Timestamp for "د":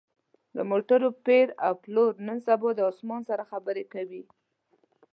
0.55-0.57, 2.75-2.79